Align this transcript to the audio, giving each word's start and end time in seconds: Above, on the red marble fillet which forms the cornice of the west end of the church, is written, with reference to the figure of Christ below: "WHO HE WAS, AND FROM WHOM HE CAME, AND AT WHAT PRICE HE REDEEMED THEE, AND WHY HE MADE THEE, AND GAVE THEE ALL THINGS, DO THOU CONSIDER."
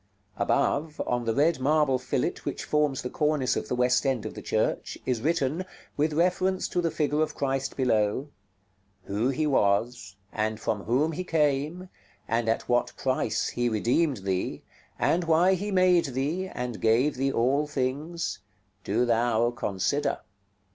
Above, 0.35 0.99
on 1.05 1.25
the 1.25 1.33
red 1.35 1.59
marble 1.59 1.99
fillet 1.99 2.33
which 2.43 2.63
forms 2.63 3.03
the 3.03 3.09
cornice 3.11 3.55
of 3.55 3.67
the 3.67 3.75
west 3.75 4.03
end 4.03 4.25
of 4.25 4.33
the 4.33 4.41
church, 4.41 4.97
is 5.05 5.21
written, 5.21 5.63
with 5.95 6.11
reference 6.13 6.67
to 6.67 6.81
the 6.81 6.89
figure 6.89 7.21
of 7.21 7.35
Christ 7.35 7.77
below: 7.77 8.29
"WHO 9.05 9.29
HE 9.29 9.45
WAS, 9.45 10.15
AND 10.33 10.59
FROM 10.59 10.85
WHOM 10.85 11.11
HE 11.11 11.23
CAME, 11.25 11.89
AND 12.27 12.49
AT 12.49 12.67
WHAT 12.67 12.93
PRICE 12.97 13.49
HE 13.49 13.69
REDEEMED 13.69 14.17
THEE, 14.23 14.63
AND 14.97 15.25
WHY 15.25 15.53
HE 15.53 15.69
MADE 15.69 16.05
THEE, 16.05 16.47
AND 16.47 16.81
GAVE 16.81 17.15
THEE 17.17 17.31
ALL 17.31 17.67
THINGS, 17.67 18.39
DO 18.83 19.05
THOU 19.05 19.51
CONSIDER." 19.51 20.17